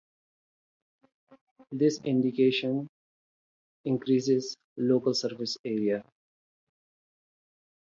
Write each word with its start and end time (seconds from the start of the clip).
This 1.71 1.99
indentation 2.03 2.87
increases 3.85 4.57
local 4.75 5.13
surface 5.13 5.55
area. 5.63 6.03